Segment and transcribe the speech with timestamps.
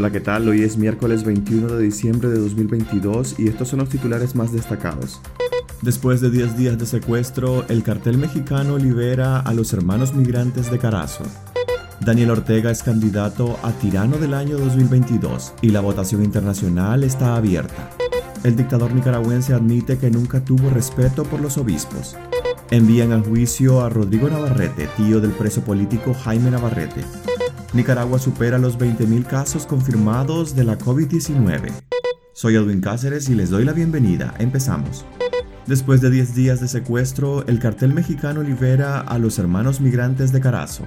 [0.00, 0.48] Hola, ¿qué tal?
[0.48, 5.20] Hoy es miércoles 21 de diciembre de 2022 y estos son los titulares más destacados.
[5.82, 10.78] Después de 10 días de secuestro, el cartel mexicano libera a los hermanos migrantes de
[10.78, 11.24] Carazo.
[12.00, 17.90] Daniel Ortega es candidato a tirano del año 2022 y la votación internacional está abierta.
[18.42, 22.16] El dictador nicaragüense admite que nunca tuvo respeto por los obispos.
[22.70, 27.04] Envían a juicio a Rodrigo Navarrete, tío del preso político Jaime Navarrete.
[27.72, 31.70] Nicaragua supera los 20.000 casos confirmados de la COVID-19.
[32.32, 34.34] Soy Edwin Cáceres y les doy la bienvenida.
[34.38, 35.04] Empezamos.
[35.66, 40.40] Después de 10 días de secuestro, el cartel mexicano libera a los hermanos migrantes de
[40.40, 40.84] Carazo.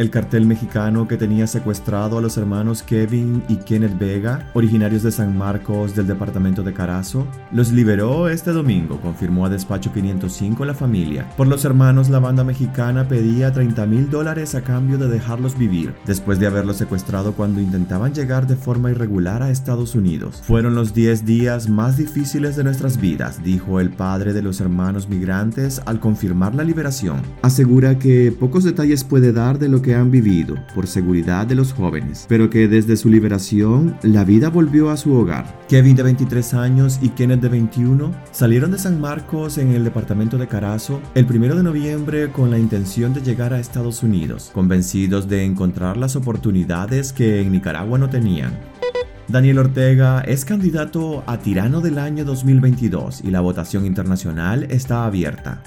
[0.00, 5.12] El cartel mexicano que tenía secuestrado a los hermanos Kevin y Kenneth Vega, originarios de
[5.12, 10.72] San Marcos del departamento de Carazo, los liberó este domingo, confirmó a Despacho 505 la
[10.72, 11.28] familia.
[11.36, 15.92] Por los hermanos, la banda mexicana pedía 30 mil dólares a cambio de dejarlos vivir,
[16.06, 20.40] después de haberlos secuestrado cuando intentaban llegar de forma irregular a Estados Unidos.
[20.46, 25.10] Fueron los 10 días más difíciles de nuestras vidas, dijo el padre de los hermanos
[25.10, 27.20] migrantes al confirmar la liberación.
[27.42, 31.72] Asegura que pocos detalles puede dar de lo que han vivido por seguridad de los
[31.72, 35.60] jóvenes, pero que desde su liberación la vida volvió a su hogar.
[35.68, 40.38] Kevin de 23 años y Kenneth de 21 salieron de San Marcos en el departamento
[40.38, 45.28] de Carazo el 1 de noviembre con la intención de llegar a Estados Unidos, convencidos
[45.28, 48.52] de encontrar las oportunidades que en Nicaragua no tenían.
[49.30, 55.62] Daniel Ortega es candidato a tirano del año 2022 y la votación internacional está abierta.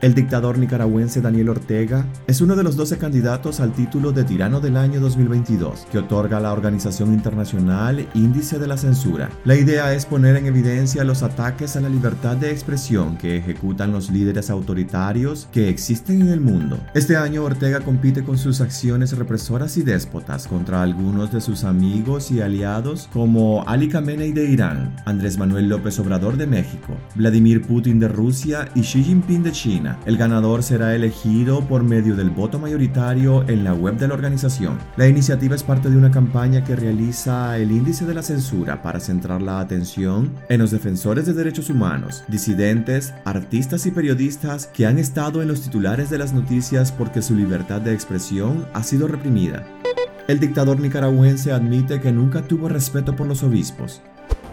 [0.00, 4.60] El dictador nicaragüense Daniel Ortega es uno de los 12 candidatos al título de Tirano
[4.60, 9.30] del año 2022 que otorga la organización internacional Índice de la Censura.
[9.44, 13.92] La idea es poner en evidencia los ataques a la libertad de expresión que ejecutan
[13.92, 16.78] los líderes autoritarios que existen en el mundo.
[16.94, 22.30] Este año Ortega compite con sus acciones represoras y déspotas contra algunos de sus amigos
[22.30, 27.98] y aliados como Ali Khamenei de Irán, Andrés Manuel López Obrador de México, Vladimir Putin
[28.00, 29.83] de Rusia y Xi Jinping de China.
[30.06, 34.78] El ganador será elegido por medio del voto mayoritario en la web de la organización.
[34.96, 39.00] La iniciativa es parte de una campaña que realiza el índice de la censura para
[39.00, 44.98] centrar la atención en los defensores de derechos humanos, disidentes, artistas y periodistas que han
[44.98, 49.66] estado en los titulares de las noticias porque su libertad de expresión ha sido reprimida.
[50.26, 54.00] El dictador nicaragüense admite que nunca tuvo respeto por los obispos.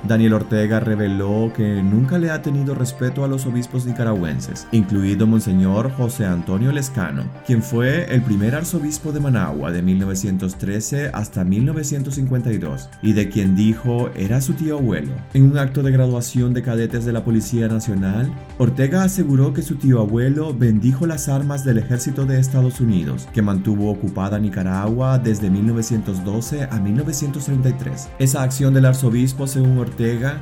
[0.07, 5.91] Daniel Ortega reveló que nunca le ha tenido respeto a los obispos nicaragüenses, incluido Monseñor
[5.91, 13.13] José Antonio Lescano, quien fue el primer arzobispo de Managua de 1913 hasta 1952 y
[13.13, 15.11] de quien dijo era su tío abuelo.
[15.33, 19.75] En un acto de graduación de cadetes de la Policía Nacional, Ortega aseguró que su
[19.75, 25.49] tío abuelo bendijo las armas del ejército de Estados Unidos, que mantuvo ocupada Nicaragua desde
[25.49, 28.09] 1912 a 1933.
[28.17, 29.90] Esa acción del arzobispo, según Ortega,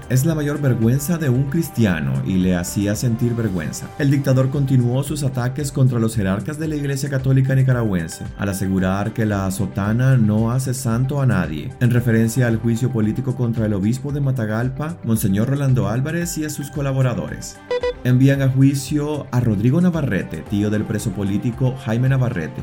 [0.09, 3.89] Es la mayor vergüenza de un cristiano y le hacía sentir vergüenza.
[3.99, 9.13] El dictador continuó sus ataques contra los jerarcas de la Iglesia Católica nicaragüense, al asegurar
[9.13, 13.73] que la sotana no hace santo a nadie, en referencia al juicio político contra el
[13.73, 17.57] obispo de Matagalpa, Monseñor Rolando Álvarez y a sus colaboradores.
[18.03, 22.61] Envían a juicio a Rodrigo Navarrete, tío del preso político Jaime Navarrete,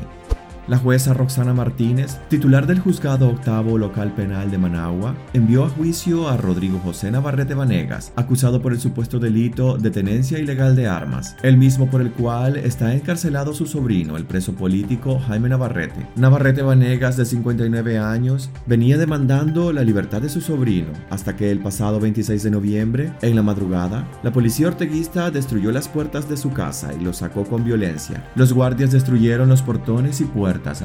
[0.67, 6.27] la jueza Roxana Martínez, titular del Juzgado Octavo Local Penal de Managua, envió a juicio
[6.27, 11.35] a Rodrigo José Navarrete Vanegas, acusado por el supuesto delito de tenencia ilegal de armas,
[11.43, 16.05] el mismo por el cual está encarcelado su sobrino, el preso político Jaime Navarrete.
[16.15, 21.59] Navarrete Vanegas, de 59 años, venía demandando la libertad de su sobrino, hasta que el
[21.59, 26.51] pasado 26 de noviembre, en la madrugada, la policía orteguista destruyó las puertas de su
[26.51, 28.23] casa y lo sacó con violencia.
[28.35, 30.25] Los guardias destruyeron los portones y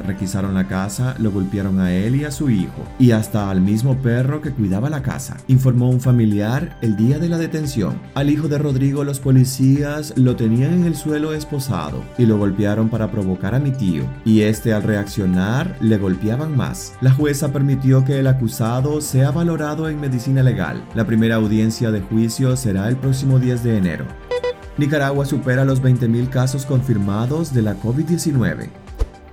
[0.04, 3.96] requisaron la casa, lo golpearon a él y a su hijo, y hasta al mismo
[3.98, 8.00] perro que cuidaba la casa, informó un familiar el día de la detención.
[8.14, 12.88] Al hijo de Rodrigo los policías lo tenían en el suelo esposado y lo golpearon
[12.88, 16.94] para provocar a mi tío, y este al reaccionar le golpeaban más.
[17.00, 20.84] La jueza permitió que el acusado sea valorado en medicina legal.
[20.94, 24.04] La primera audiencia de juicio será el próximo 10 de enero.
[24.78, 28.81] Nicaragua supera los 20.000 casos confirmados de la COVID-19.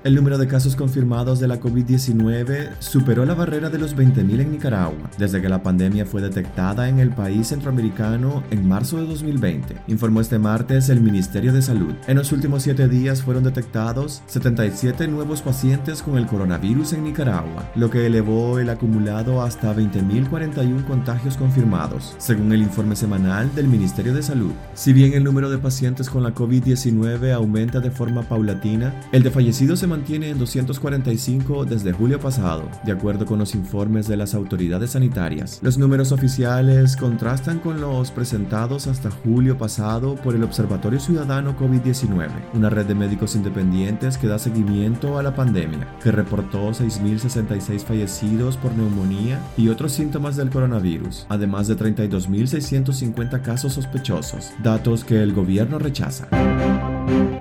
[0.02, 4.52] El número de casos confirmados de la COVID-19 superó la barrera de los 20.000 en
[4.54, 9.76] Nicaragua desde que la pandemia fue detectada en el país centroamericano en marzo de 2020,
[9.90, 11.94] informó este martes el Ministerio de Salud.
[12.08, 17.70] En los últimos siete días fueron detectados 77 nuevos pacientes con el coronavirus en Nicaragua,
[17.76, 24.14] lo que elevó el acumulado hasta 20.041 contagios confirmados, según el informe semanal del Ministerio
[24.14, 24.54] de Salud.
[24.76, 29.32] Si bien el número de pacientes con la COVID-19 aumenta de forma paulatina, el de
[29.32, 34.34] fallecidos en mantiene en 245 desde julio pasado, de acuerdo con los informes de las
[34.34, 35.60] autoridades sanitarias.
[35.62, 42.30] Los números oficiales contrastan con los presentados hasta julio pasado por el Observatorio Ciudadano COVID-19,
[42.54, 48.56] una red de médicos independientes que da seguimiento a la pandemia, que reportó 6.066 fallecidos
[48.58, 55.34] por neumonía y otros síntomas del coronavirus, además de 32.650 casos sospechosos, datos que el
[55.34, 56.28] gobierno rechaza.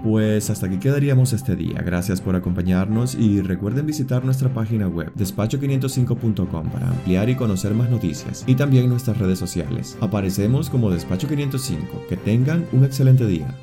[0.03, 1.83] Pues hasta aquí quedaríamos este día.
[1.83, 7.91] Gracias por acompañarnos y recuerden visitar nuestra página web despacho505.com para ampliar y conocer más
[7.91, 9.97] noticias y también nuestras redes sociales.
[10.01, 12.07] Aparecemos como Despacho 505.
[12.09, 13.55] Que tengan un excelente día.